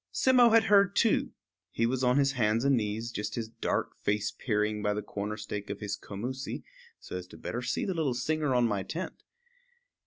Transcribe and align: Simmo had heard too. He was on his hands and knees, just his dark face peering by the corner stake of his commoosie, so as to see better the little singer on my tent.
Simmo 0.11 0.49
had 0.49 0.63
heard 0.63 0.95
too. 0.95 1.29
He 1.69 1.85
was 1.85 2.03
on 2.03 2.17
his 2.17 2.31
hands 2.31 2.65
and 2.65 2.75
knees, 2.75 3.11
just 3.11 3.35
his 3.35 3.47
dark 3.49 3.95
face 3.95 4.31
peering 4.31 4.81
by 4.81 4.95
the 4.95 5.03
corner 5.03 5.37
stake 5.37 5.69
of 5.69 5.79
his 5.79 5.95
commoosie, 5.95 6.63
so 6.99 7.17
as 7.17 7.27
to 7.27 7.37
see 7.37 7.39
better 7.41 7.61
the 7.61 7.93
little 7.95 8.15
singer 8.15 8.55
on 8.55 8.67
my 8.67 8.81
tent. 8.81 9.21